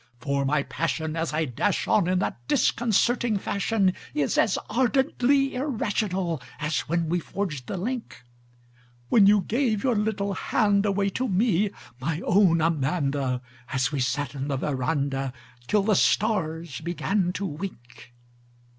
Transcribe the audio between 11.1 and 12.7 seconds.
to me, my own